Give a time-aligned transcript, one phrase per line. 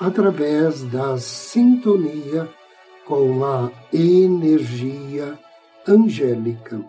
[0.00, 2.48] através da sintonia
[3.04, 5.38] com a energia
[5.86, 6.82] angélica.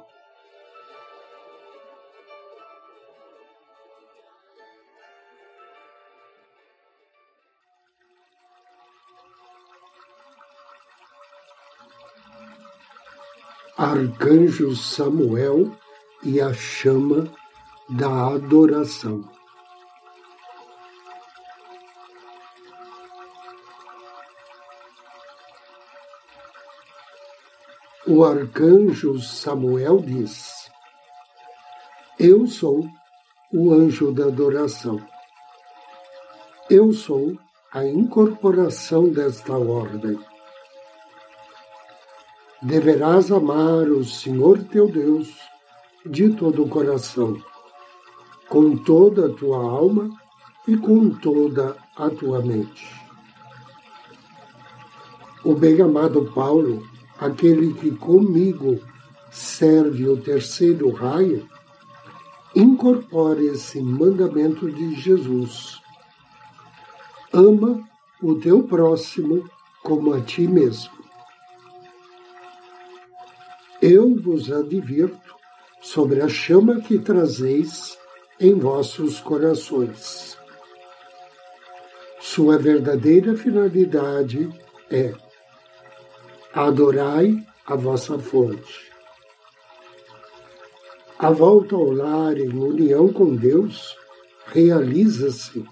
[13.78, 15.76] Arcanjo Samuel
[16.24, 17.28] e a chama
[17.90, 19.41] da adoração.
[28.08, 30.72] O arcanjo Samuel diz:
[32.20, 32.88] Eu sou
[33.54, 35.00] o anjo da adoração.
[36.70, 37.38] Eu sou
[37.72, 40.20] a incorporação desta ordem.
[42.62, 45.30] Deverás amar o Senhor teu Deus
[46.06, 47.40] de todo o coração,
[48.50, 50.10] com toda a tua alma
[50.68, 53.00] e com toda a tua mente.
[55.44, 56.91] O bem-amado Paulo
[57.22, 58.80] aquele que comigo
[59.30, 61.48] serve o terceiro raio,
[62.56, 65.80] incorpore esse mandamento de Jesus.
[67.32, 67.88] Ama
[68.22, 69.48] o teu próximo
[69.84, 71.00] como a ti mesmo.
[73.80, 75.36] Eu vos advirto
[75.80, 77.98] sobre a chama que trazeis
[78.40, 80.38] em vossos corações.
[82.20, 84.50] Sua verdadeira finalidade
[84.90, 85.14] é
[86.54, 88.92] adorai a vossa fonte.
[91.18, 93.96] A volta ao lar em união com Deus
[94.48, 95.66] realiza-se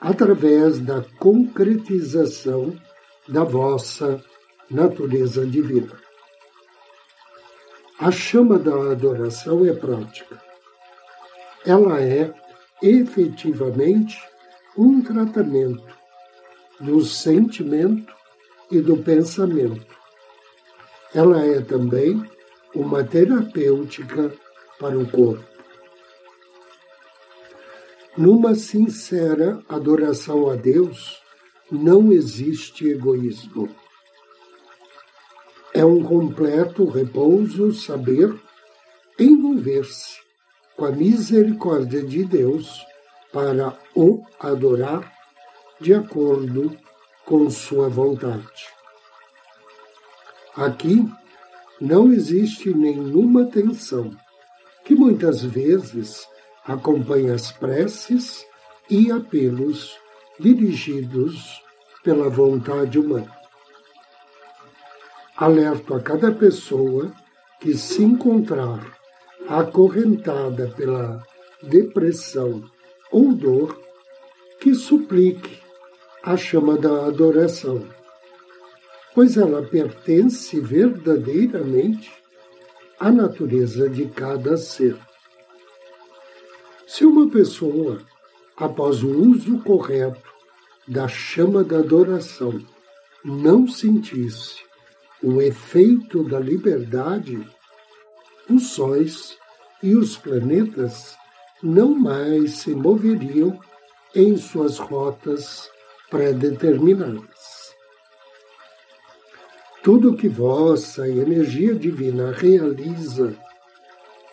[0.00, 2.76] através da concretização
[3.26, 4.22] da vossa
[4.70, 5.98] natureza divina.
[7.98, 10.40] A chama da adoração é prática.
[11.64, 12.32] Ela é
[12.82, 14.18] efetivamente
[14.76, 15.86] um tratamento
[16.78, 18.12] do sentimento
[18.70, 19.93] e do pensamento
[21.14, 22.22] ela é também
[22.74, 24.34] uma terapêutica
[24.80, 25.44] para o corpo.
[28.16, 31.22] Numa sincera adoração a Deus,
[31.70, 33.68] não existe egoísmo.
[35.72, 38.34] É um completo repouso saber
[39.18, 40.18] envolver-se
[40.76, 42.84] com a misericórdia de Deus
[43.32, 45.12] para o adorar
[45.80, 46.76] de acordo
[47.24, 48.73] com sua vontade.
[50.56, 51.04] Aqui
[51.80, 54.12] não existe nenhuma tensão,
[54.84, 56.28] que muitas vezes
[56.64, 58.46] acompanha as preces
[58.88, 59.96] e apelos
[60.38, 61.60] dirigidos
[62.04, 63.32] pela vontade humana.
[65.36, 67.12] Alerto a cada pessoa
[67.58, 68.96] que se encontrar
[69.48, 71.20] acorrentada pela
[71.62, 72.62] depressão
[73.10, 73.76] ou dor,
[74.60, 75.58] que suplique
[76.22, 77.84] a chama da adoração
[79.14, 82.12] pois ela pertence verdadeiramente
[82.98, 84.98] à natureza de cada ser.
[86.86, 88.02] Se uma pessoa,
[88.56, 90.32] após o uso correto
[90.86, 92.60] da chama da adoração,
[93.24, 94.62] não sentisse
[95.22, 97.40] o efeito da liberdade,
[98.50, 99.38] os sóis
[99.82, 101.16] e os planetas
[101.62, 103.58] não mais se moveriam
[104.14, 105.70] em suas rotas
[106.10, 107.53] pré-determinadas.
[109.84, 113.36] Tudo que vossa energia divina realiza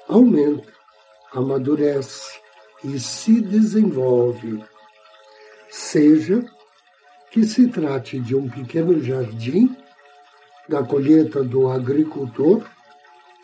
[0.07, 0.71] aumenta,
[1.33, 2.39] amadurece
[2.85, 4.63] e se desenvolve.
[5.69, 6.45] Seja
[7.31, 9.75] que se trate de um pequeno jardim,
[10.69, 12.63] da colheita do agricultor,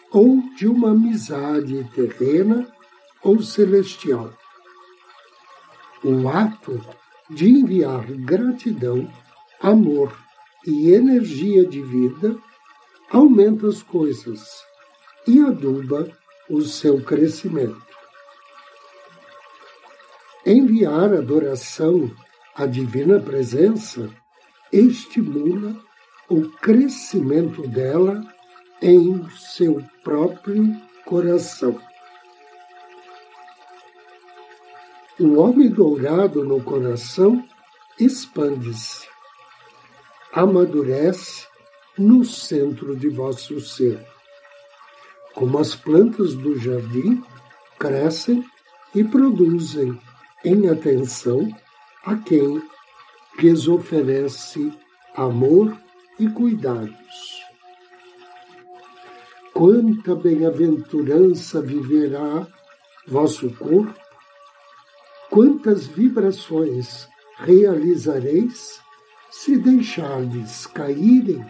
[0.09, 2.65] ou de uma amizade terrena
[3.21, 4.31] ou celestial.
[6.05, 6.81] O ato
[7.29, 9.11] de enviar gratidão,
[9.59, 10.26] amor,
[10.65, 12.37] e energia de vida,
[13.09, 14.41] aumenta as coisas
[15.27, 16.09] e aduba
[16.49, 17.81] o seu crescimento.
[20.45, 22.09] Enviar adoração
[22.55, 24.09] à Divina Presença
[24.71, 25.75] estimula
[26.29, 28.21] o crescimento dela
[28.81, 30.75] em seu próprio
[31.05, 31.79] coração.
[35.19, 37.43] O homem dourado no coração
[37.99, 39.07] expande-se,
[40.33, 41.47] amadurece
[41.97, 43.99] no centro de vosso ser.
[45.33, 47.23] Como as plantas do jardim
[47.79, 48.43] crescem
[48.93, 49.99] e produzem
[50.43, 51.47] em atenção
[52.03, 52.61] a quem
[53.39, 54.71] lhes oferece
[55.15, 55.77] amor
[56.19, 57.43] e cuidados.
[59.53, 62.47] Quanta bem-aventurança viverá
[63.07, 63.93] vosso corpo,
[65.29, 67.07] quantas vibrações
[67.37, 68.79] realizareis
[69.29, 71.45] se deixardes caírem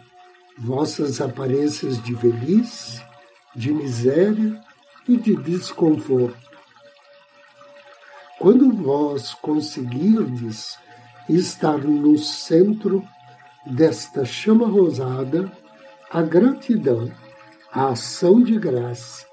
[0.57, 3.01] vossas aparências de velhice,
[3.56, 4.59] de miséria
[5.07, 6.47] e de desconforto.
[8.39, 10.77] Quando vós conseguirdes
[11.29, 13.03] estar no centro
[13.65, 15.51] desta chama rosada,
[16.09, 17.12] a gratidão,
[17.71, 19.25] a ação de graça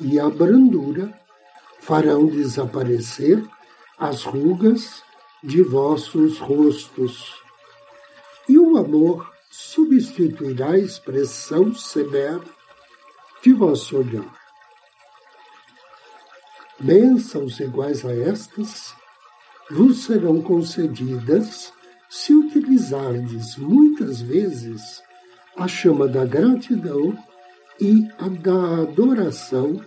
[0.00, 1.12] e a brandura
[1.80, 3.42] farão desaparecer
[3.98, 5.02] as rugas
[5.42, 7.47] de vossos rostos.
[8.78, 12.40] Amor substituirá a expressão severa
[13.42, 14.38] de vosso olhar.
[16.80, 18.94] Bênçãos iguais a estas
[19.70, 21.72] vos serão concedidas
[22.08, 25.02] se utilizardes muitas vezes
[25.56, 27.18] a chama da gratidão
[27.80, 29.80] e a da adoração,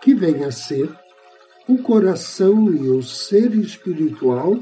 [0.00, 0.88] que vem a ser
[1.68, 4.58] o coração e o ser espiritual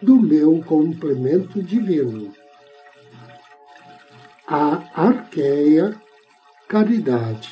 [0.00, 2.32] do meu complemento divino.
[4.46, 6.00] A arqueia
[6.68, 7.48] caridade.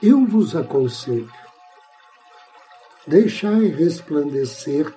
[0.00, 1.30] Eu vos aconselho,
[3.06, 4.92] deixai resplandecer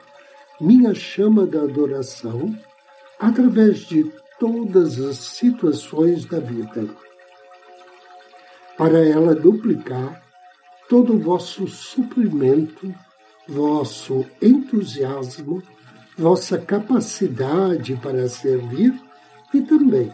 [0.62, 2.54] minha chama da adoração
[3.20, 4.04] através de
[4.40, 6.88] todas as situações da vida,
[8.78, 10.22] para ela duplicar
[10.88, 12.94] todo o vosso suprimento,
[13.48, 15.64] vosso entusiasmo,
[16.18, 18.94] vossa capacidade para servir
[19.54, 20.12] e também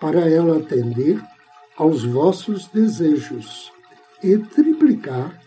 [0.00, 1.22] para ela atender
[1.76, 3.72] aos vossos desejos
[4.22, 5.40] e triplicar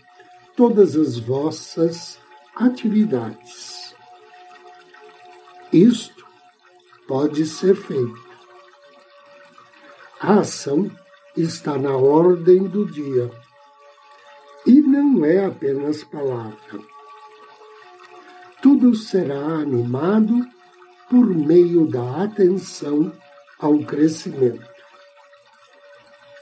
[0.55, 2.19] todas as vossas
[2.55, 3.95] atividades.
[5.71, 6.25] Isto
[7.07, 8.29] pode ser feito.
[10.19, 10.91] A ação
[11.35, 13.31] está na ordem do dia
[14.65, 16.79] e não é apenas palavra.
[18.61, 20.45] Tudo será animado
[21.09, 23.11] por meio da atenção
[23.59, 24.67] ao crescimento.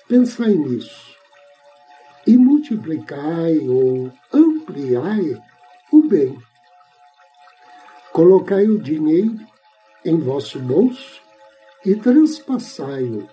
[0.08, 1.16] Pensai nisso
[2.26, 5.42] e multiplicai ou ampliai
[5.92, 6.38] o bem.
[8.12, 9.40] Colocai o dinheiro
[10.04, 11.22] em vosso bolso
[11.86, 13.30] e transpassai-o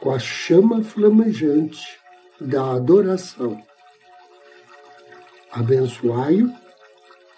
[0.00, 2.00] com a chama flamejante
[2.40, 3.62] da adoração.
[5.52, 6.52] Abençoai-o,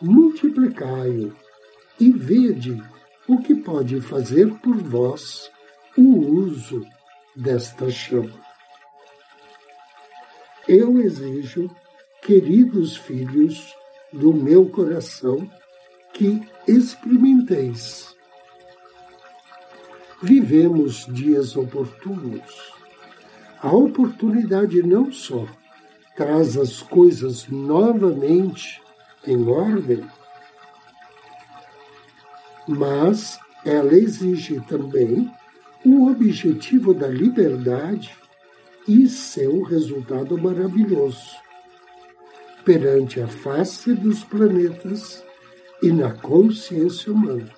[0.01, 1.37] multiplicai-o
[2.01, 2.83] e vede
[3.27, 5.51] o que pode fazer por vós
[5.97, 6.87] o uso
[7.35, 8.45] desta chama.
[10.69, 11.71] Eu exijo,
[12.23, 13.75] queridos filhos
[14.13, 15.51] do meu coração,
[16.13, 18.15] que experimenteis.
[20.23, 22.73] Vivemos dias oportunos.
[23.61, 25.47] A oportunidade não só
[26.17, 28.81] traz as coisas novamente
[29.27, 30.05] em ordem,
[32.67, 35.31] mas ela exige também
[35.85, 38.15] o objetivo da liberdade
[38.87, 41.45] e seu resultado maravilhoso
[42.65, 45.23] perante a face dos planetas
[45.83, 47.51] e na consciência humana.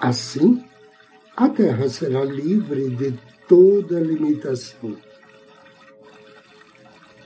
[0.00, 0.64] Assim,
[1.36, 4.96] a Terra será livre de toda limitação.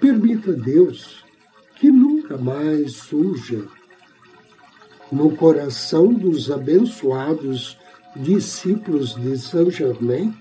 [0.00, 1.24] Permita Deus
[1.76, 3.66] que nunca mais surja
[5.10, 7.78] no coração dos abençoados
[8.14, 10.34] discípulos de Saint Germain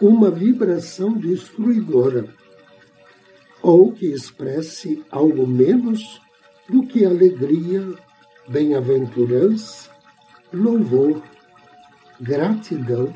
[0.00, 2.26] uma vibração destruidora,
[3.62, 6.20] ou que expresse algo menos
[6.68, 7.86] do que alegria,
[8.48, 9.90] bem-aventurança,
[10.52, 11.22] louvor,
[12.18, 13.12] gratidão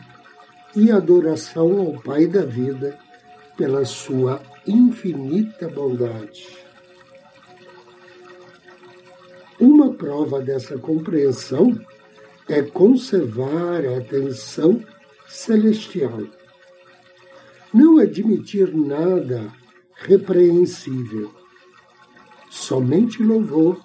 [0.77, 2.99] e adoração ao Pai da vida
[3.57, 6.47] pela sua infinita bondade.
[9.59, 11.81] Uma prova dessa compreensão
[12.49, 14.85] é conservar a atenção
[15.27, 16.21] celestial
[17.75, 19.53] não admitir nada
[19.97, 21.35] repreensível,
[22.49, 23.83] somente louvor,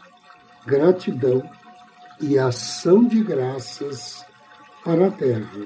[0.63, 1.41] gratidão
[2.21, 4.23] e ação de graças
[4.83, 5.65] para a terra.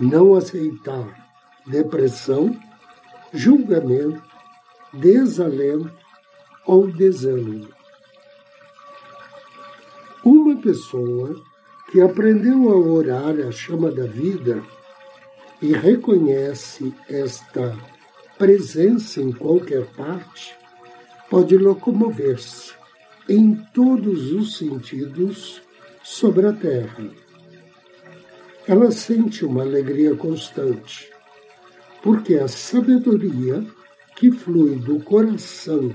[0.00, 1.28] Não aceitar
[1.66, 2.58] depressão,
[3.30, 4.22] julgamento,
[4.94, 5.92] desalento
[6.64, 7.68] ou desânimo.
[10.64, 11.38] Pessoa
[11.92, 14.62] que aprendeu a orar a chama da vida
[15.60, 17.76] e reconhece esta
[18.38, 20.56] presença em qualquer parte,
[21.30, 22.72] pode locomover-se
[23.28, 25.62] em todos os sentidos
[26.02, 27.04] sobre a terra.
[28.66, 31.10] Ela sente uma alegria constante,
[32.02, 33.64] porque a sabedoria
[34.16, 35.94] que flui do coração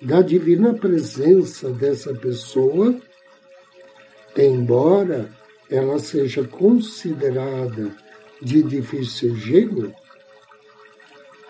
[0.00, 2.98] da divina presença dessa pessoa,
[4.44, 5.30] embora
[5.70, 7.94] ela seja considerada
[8.40, 9.94] de difícil gênio,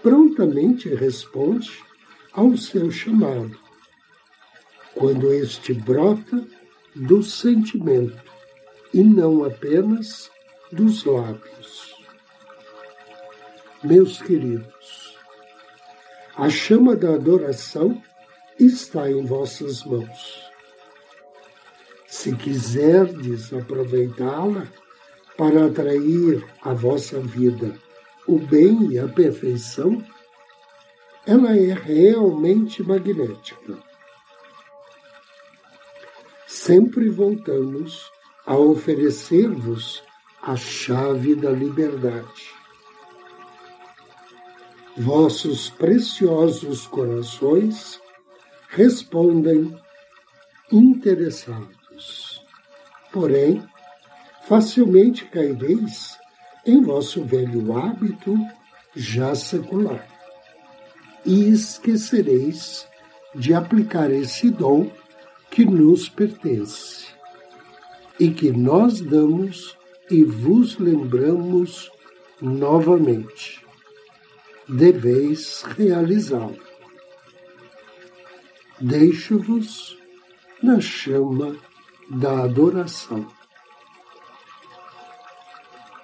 [0.02, 1.82] prontamente responde
[2.32, 3.58] ao seu chamado,
[4.94, 6.46] quando este brota
[6.94, 8.22] do sentimento
[8.94, 10.30] e não apenas
[10.70, 11.96] dos lábios.
[13.82, 15.18] Meus queridos,
[16.36, 18.02] a chama da adoração
[18.58, 20.45] está em vossas mãos.
[22.06, 24.66] Se quiserdes aproveitá-la
[25.36, 27.76] para atrair à vossa vida
[28.26, 30.04] o bem e a perfeição,
[31.26, 33.78] ela é realmente magnética.
[36.46, 38.10] Sempre voltamos
[38.44, 40.02] a oferecer-vos
[40.42, 42.54] a chave da liberdade.
[44.96, 48.00] Vossos preciosos corações
[48.68, 49.76] respondem
[50.72, 51.75] interessados.
[53.12, 53.62] Porém,
[54.46, 56.18] facilmente caireis
[56.64, 58.36] em vosso velho hábito
[58.94, 60.06] já secular
[61.24, 62.86] e esquecereis
[63.34, 64.90] de aplicar esse dom
[65.50, 67.06] que nos pertence
[68.18, 69.76] e que nós damos
[70.10, 71.90] e vos lembramos
[72.40, 73.64] novamente.
[74.68, 76.58] Deveis realizá-lo.
[78.80, 79.98] Deixo-vos
[80.62, 81.56] na chama
[82.08, 83.26] da adoração.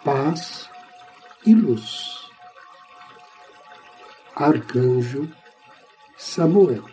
[0.05, 0.69] Paz
[1.47, 2.29] e luz.
[4.35, 5.31] Arcanjo
[6.17, 6.85] Samuel.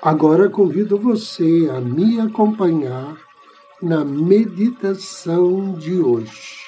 [0.00, 3.16] Agora convido você a me acompanhar
[3.82, 6.67] na meditação de hoje.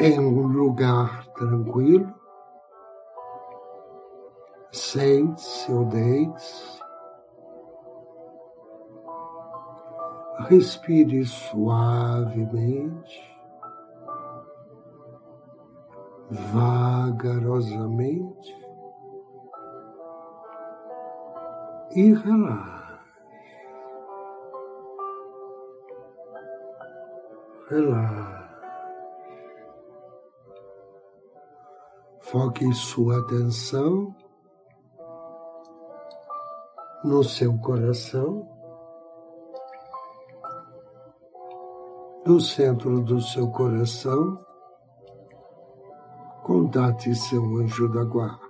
[0.00, 2.12] Em um lugar tranquilo.
[4.72, 6.80] Sente-se ou deite-se.
[10.48, 13.20] Respire suavemente,
[16.30, 17.80] vagarosamente
[21.94, 22.80] e relaxe.
[27.68, 28.49] Relaxe.
[32.30, 34.14] Foque sua atenção
[37.02, 38.48] no seu coração,
[42.24, 44.38] no centro do seu coração,
[46.44, 48.48] contate seu anjo da guarda.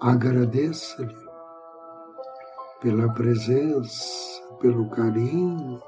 [0.00, 1.28] Agradeça-lhe
[2.80, 5.82] pela presença, pelo carinho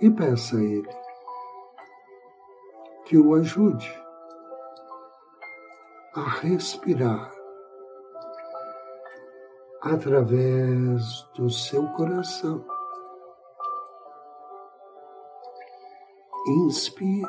[0.00, 1.01] e peça a ele
[3.12, 3.92] que o ajude
[6.14, 7.30] a respirar
[9.82, 12.64] através do seu coração.
[16.64, 17.28] Inspire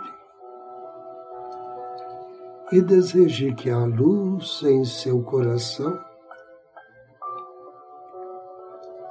[2.72, 6.02] e deseje que a luz em seu coração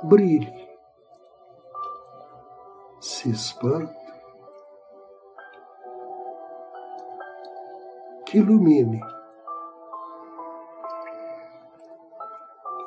[0.05, 0.51] brilhe,
[2.99, 4.02] se expanda
[8.33, 8.99] que ilumine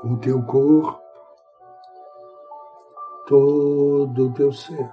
[0.04, 1.00] o teu corpo,
[3.28, 4.92] todo o teu ser.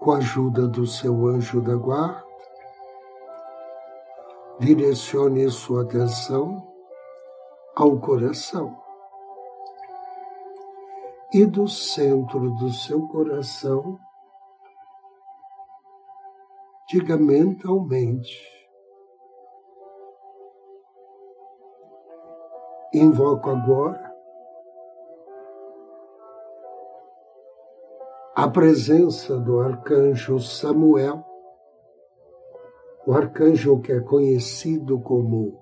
[0.00, 2.24] Com a ajuda do seu anjo da guarda,
[4.58, 6.66] direcione sua atenção
[7.76, 8.76] ao coração.
[11.32, 13.96] E do centro do seu coração,
[16.90, 18.36] diga mentalmente.
[22.92, 24.12] Invoco agora
[28.34, 31.24] a presença do arcanjo Samuel,
[33.06, 35.60] o arcanjo que é conhecido como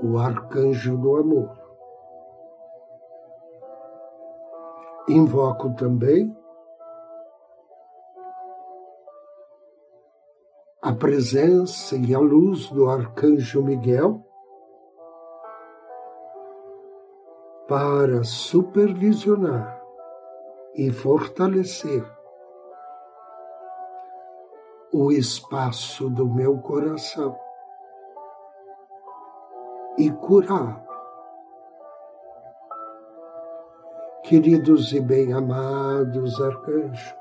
[0.00, 1.58] o arcanjo do amor.
[5.08, 6.32] Invoco também
[10.90, 14.26] a presença e a luz do Arcanjo Miguel
[17.68, 19.80] para supervisionar
[20.74, 22.04] e fortalecer
[24.92, 27.38] o espaço do meu coração
[29.96, 30.82] e curá-lo.
[34.24, 37.14] Queridos e bem-amados arcanjos,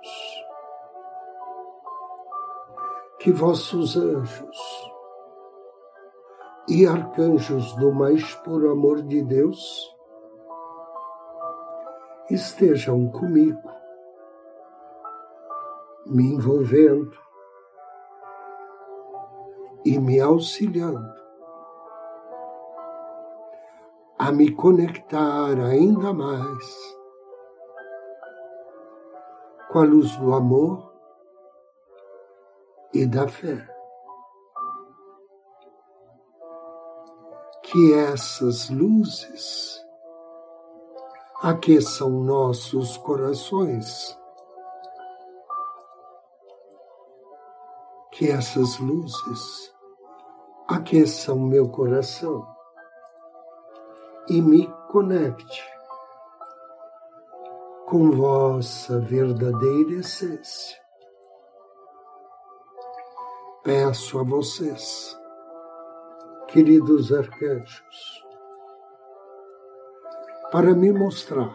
[3.19, 4.57] que vossos anjos
[6.69, 9.93] e arcanjos do mais puro amor de Deus
[12.29, 13.69] estejam comigo,
[16.05, 17.17] me envolvendo
[19.83, 21.19] e me auxiliando
[24.17, 26.97] a me conectar ainda mais
[29.69, 30.88] com a luz do amor
[32.93, 33.67] e da fé.
[37.63, 39.79] Que essas luzes
[41.41, 44.17] aqueçam nossos corações.
[48.11, 49.73] Que essas luzes
[50.67, 52.45] aqueçam meu coração
[54.27, 55.63] e me conecte
[57.87, 60.79] com vossa verdadeira essência
[63.69, 65.15] peço a vocês,
[66.47, 68.25] queridos arcanjos,
[70.51, 71.53] para me mostrar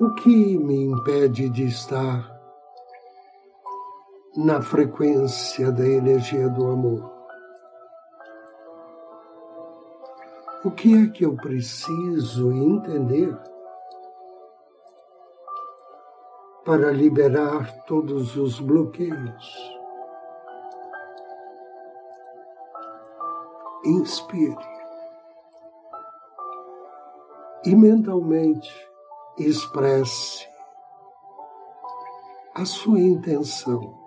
[0.00, 2.26] o que me impede de estar
[4.34, 7.12] na frequência da energia do amor.
[10.64, 13.38] O que é que eu preciso entender
[16.64, 19.80] para liberar todos os bloqueios.
[23.84, 24.72] Inspire.
[27.64, 28.72] E mentalmente
[29.38, 30.48] expresse
[32.54, 33.98] a sua intenção,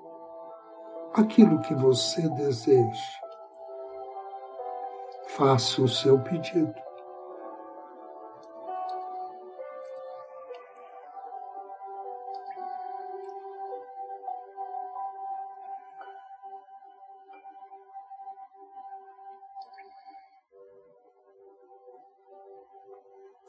[1.14, 3.16] aquilo que você deseja.
[5.30, 6.85] Faça o seu pedido.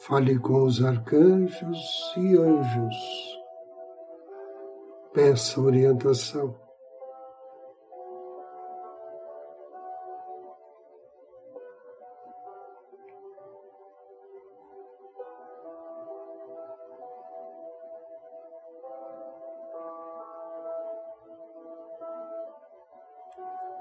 [0.06, 3.40] Fale com os arcanjos e anjos.
[5.12, 6.54] Peça orientação.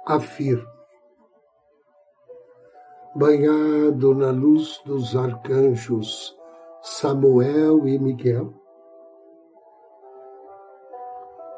[0.08, 0.75] Afirme
[3.16, 6.38] banhado na luz dos arcanjos
[6.82, 8.54] Samuel e Miguel,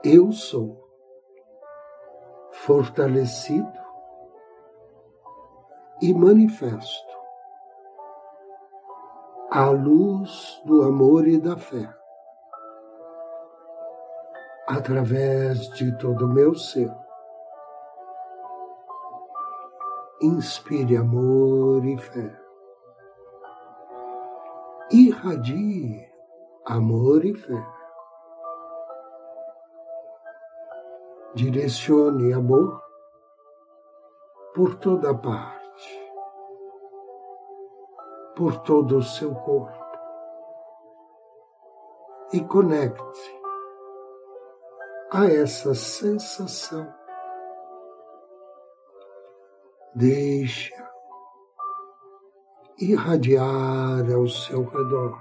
[0.04, 0.88] eu sou
[2.52, 3.68] fortalecido
[6.00, 7.18] e manifesto
[9.50, 11.92] a luz do amor e da fé
[14.68, 16.94] através de todo o meu ser
[20.22, 22.42] inspire amor e fé.
[24.92, 26.10] Irradie
[26.66, 27.68] amor e fé.
[31.36, 32.82] Direcione amor
[34.56, 36.12] por toda parte,
[38.36, 39.88] por todo o seu corpo
[42.34, 43.42] e conecte
[45.12, 46.94] a essa sensação
[49.98, 50.76] Deixa
[52.80, 55.20] irradiar ao seu redor,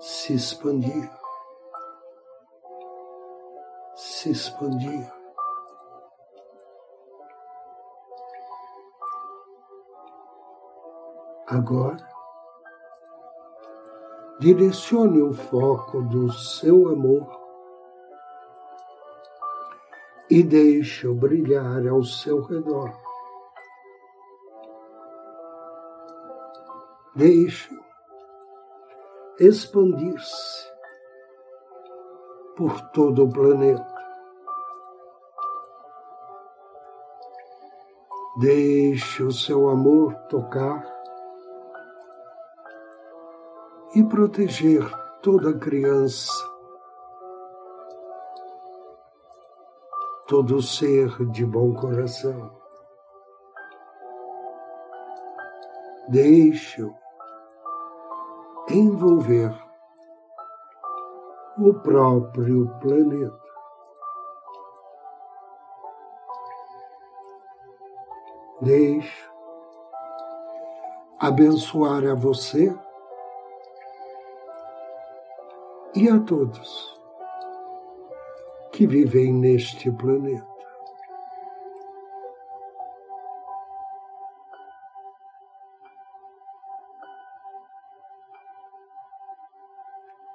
[0.00, 1.08] se expandir,
[3.94, 5.12] se expandir.
[11.46, 12.04] Agora,
[14.40, 17.41] direcione o foco do seu amor
[20.32, 22.90] e deixe-o brilhar ao seu redor.
[27.14, 27.78] Deixe-o
[29.38, 30.72] expandir-se
[32.56, 33.94] por todo o planeta.
[38.40, 40.82] Deixe o seu amor tocar
[43.94, 44.82] e proteger
[45.20, 46.32] toda criança,
[50.26, 52.50] todo ser de bom coração.
[56.08, 56.94] Deixe-o
[58.68, 59.54] envolver
[61.58, 63.42] o próprio planeta.
[68.60, 69.30] Deixe
[71.18, 72.76] abençoar a você
[75.94, 77.01] e a todos
[78.72, 80.50] que vivem neste planeta.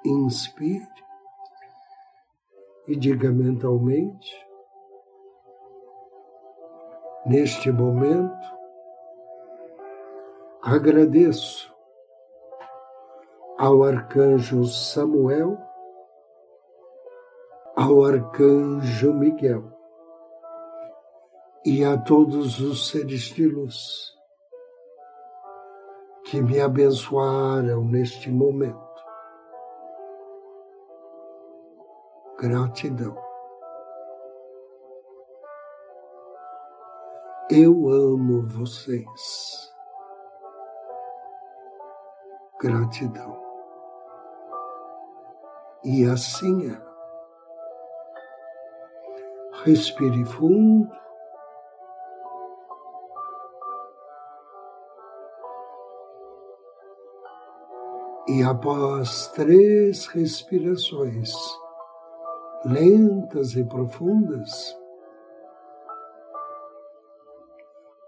[0.04, 0.88] Inspire
[2.86, 4.46] e diga mentalmente,
[7.26, 8.56] neste momento,
[10.62, 11.74] agradeço
[13.58, 15.58] ao arcanjo Samuel,
[17.78, 19.62] ao arcanjo Miguel
[21.64, 24.12] e a todos os seres de luz
[26.24, 28.76] que me abençoaram neste momento.
[32.40, 33.16] Gratidão.
[37.48, 39.72] Eu amo vocês.
[42.60, 43.40] Gratidão.
[45.84, 46.87] E assim é.
[49.64, 50.88] Respire fundo.
[58.28, 61.32] E após três respirações
[62.64, 64.76] lentas e profundas,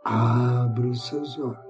[0.05, 1.70] abra os seus olhos.